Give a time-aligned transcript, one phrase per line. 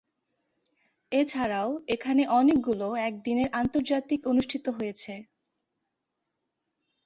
[1.11, 5.13] এছাড়াও, এখানে অনেকগুলো একদিনের আন্তর্জাতিক অনুষ্ঠিত হয়েছে।